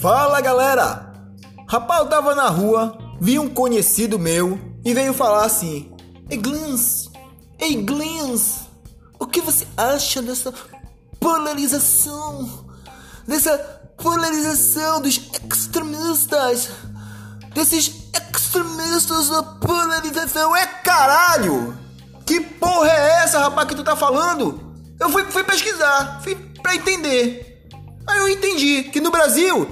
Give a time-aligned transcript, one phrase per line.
[0.00, 1.12] Fala galera!
[1.68, 5.94] Rapaz, eu tava na rua, vi um conhecido meu e veio falar assim:
[6.30, 7.10] Ei Glins,
[7.58, 8.60] ei Glins,
[9.18, 10.54] o que você acha dessa
[11.20, 12.64] polarização?
[13.28, 13.58] Dessa
[13.98, 15.20] polarização dos
[15.52, 16.70] extremistas?
[17.52, 17.92] Desses
[18.34, 20.56] extremistas da polarização?
[20.56, 21.78] É caralho!
[22.24, 24.78] Que porra é essa, rapaz, que tu tá falando?
[24.98, 27.68] Eu fui, fui pesquisar, fui pra entender.
[28.06, 29.68] Aí eu entendi que no Brasil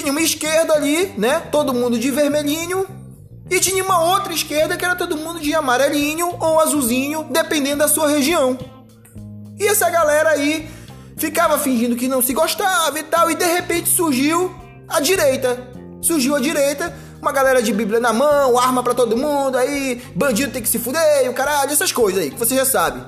[0.00, 1.40] tinha uma esquerda ali, né?
[1.50, 2.86] Todo mundo de vermelhinho.
[3.50, 7.88] E tinha uma outra esquerda que era todo mundo de amarelinho ou azulzinho, dependendo da
[7.88, 8.58] sua região.
[9.58, 10.68] E essa galera aí
[11.16, 14.54] ficava fingindo que não se gostava e tal, e de repente surgiu
[14.88, 15.56] a direita.
[16.02, 20.52] Surgiu a direita, uma galera de Bíblia na mão, arma para todo mundo, aí bandido
[20.52, 23.02] tem que se fuder, o caralho, essas coisas aí, que você já sabe.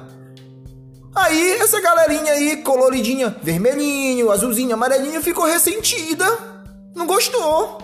[1.15, 6.58] Aí essa galerinha aí, coloridinha, vermelhinho, azulzinho, amarelinho, ficou ressentida
[6.99, 7.79] não gostou.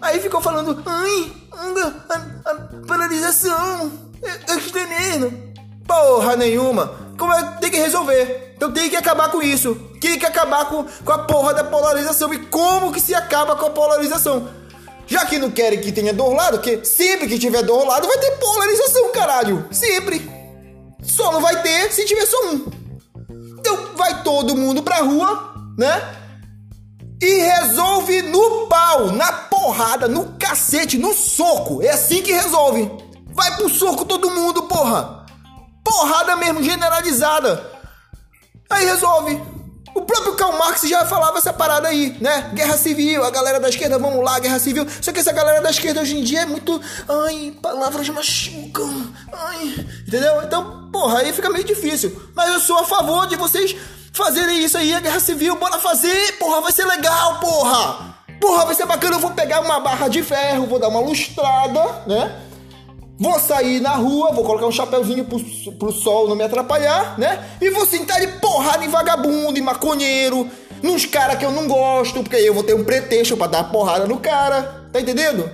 [0.00, 2.54] Aí ficou falando, ai, anda, a, a
[2.86, 3.92] polarização,
[4.56, 5.52] extermino.
[5.86, 6.94] Porra nenhuma.
[7.18, 8.54] Como é, tem que resolver.
[8.56, 9.74] Então tem que acabar com isso.
[10.00, 12.32] Tem que acabar com, com a porra da polarização.
[12.32, 14.48] E como que se acaba com a polarização?
[15.06, 18.18] Já que não querem que tenha dois lados, que sempre que tiver dois lados vai
[18.18, 19.66] ter polarização, caralho.
[19.70, 20.30] Sempre.
[21.02, 22.66] Só não vai ter se tiver só um.
[23.58, 26.25] Então vai todo mundo pra rua, né?
[27.20, 31.82] E resolve no pau, na porrada, no cacete, no soco.
[31.82, 32.90] É assim que resolve.
[33.28, 35.26] Vai pro soco todo mundo, porra.
[35.84, 37.70] Porrada mesmo, generalizada.
[38.68, 39.40] Aí resolve.
[39.94, 42.50] O próprio Karl Marx já falava essa parada aí, né?
[42.52, 44.86] Guerra civil, a galera da esquerda, vamos lá, guerra civil.
[45.00, 46.78] Só que essa galera da esquerda hoje em dia é muito.
[47.08, 49.10] Ai, palavras machucam.
[49.32, 49.86] Ai.
[50.06, 50.42] Entendeu?
[50.42, 52.30] Então, porra, aí fica meio difícil.
[52.34, 53.74] Mas eu sou a favor de vocês
[54.16, 58.16] fazerem isso aí, a guerra civil, bora fazer, porra, vai ser legal, porra!
[58.40, 62.02] Porra, vai ser bacana, eu vou pegar uma barra de ferro, vou dar uma lustrada,
[62.06, 62.42] né?
[63.18, 65.38] Vou sair na rua, vou colocar um chapéuzinho pro,
[65.72, 67.46] pro sol não me atrapalhar, né?
[67.60, 70.48] E vou sentar de porrada em vagabundo, em maconheiro,
[70.82, 73.64] nos caras que eu não gosto, porque aí eu vou ter um pretexto para dar
[73.64, 75.50] porrada no cara, tá entendendo?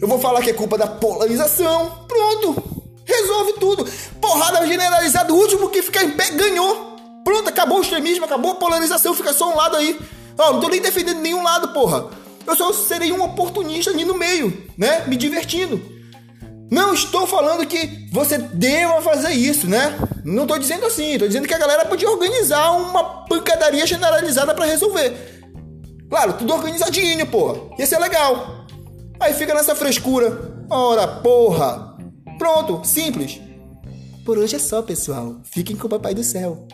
[0.00, 2.62] Eu vou falar que é culpa da polarização, pronto,
[3.04, 3.86] resolve tudo.
[4.20, 6.10] Porrada generalizada, o último que ficar em
[7.56, 9.98] acabou o extremismo, acabou a polarização, fica só um lado aí.
[10.38, 12.10] Ó, não tô nem defendendo nenhum lado, porra.
[12.46, 15.04] Eu só serei um oportunista ali no meio, né?
[15.06, 15.80] Me divertindo.
[16.70, 19.96] Não estou falando que você deva fazer isso, né?
[20.24, 24.66] Não estou dizendo assim, estou dizendo que a galera podia organizar uma pancadaria generalizada para
[24.66, 25.42] resolver.
[26.10, 27.60] Claro, tudo organizadinho, porra.
[27.78, 28.66] Ia ser legal.
[29.18, 30.66] Aí fica nessa frescura.
[30.68, 31.96] Ora, porra.
[32.38, 33.40] Pronto, simples.
[34.24, 35.36] Por hoje é só, pessoal.
[35.44, 36.66] Fiquem com o Papai do Céu.